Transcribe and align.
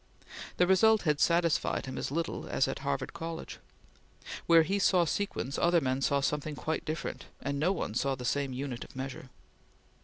The 0.57 0.65
result 0.65 1.03
had 1.03 1.19
satisfied 1.19 1.85
him 1.85 1.95
as 1.95 2.09
little 2.09 2.49
as 2.49 2.67
at 2.67 2.79
Harvard 2.79 3.13
College. 3.13 3.59
Where 4.47 4.63
he 4.63 4.79
saw 4.79 5.05
sequence, 5.05 5.59
other 5.59 5.79
men 5.79 6.01
saw 6.01 6.21
something 6.21 6.55
quite 6.55 6.85
different, 6.85 7.25
and 7.39 7.59
no 7.59 7.71
one 7.71 7.93
saw 7.93 8.15
the 8.15 8.25
same 8.25 8.51
unit 8.51 8.83
of 8.83 8.95
measure. 8.95 9.29